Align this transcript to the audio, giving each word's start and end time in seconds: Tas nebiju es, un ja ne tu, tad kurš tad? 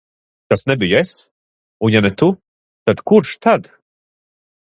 Tas 0.51 0.61
nebiju 0.69 0.95
es, 1.01 1.11
un 1.87 1.93
ja 1.95 2.01
ne 2.07 2.11
tu, 2.21 2.29
tad 2.89 2.99
kurš 3.11 3.31
tad? 3.47 3.63